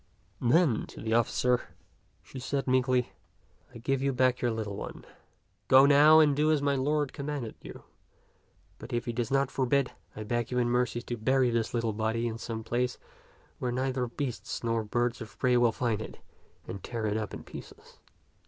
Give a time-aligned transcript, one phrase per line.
[0.41, 1.61] Then to the officer
[2.23, 3.11] she said meekly,"
[3.75, 5.05] I give you back your little one.
[5.67, 7.83] Go now and do as my lord commanded you;
[8.79, 11.93] but if he does not forbid, I beg you in mercy to bury this little
[11.93, 12.97] body in some place
[13.59, 16.17] where neither beasts nor birds of prey will find it
[16.67, 17.99] and tear it in pieces."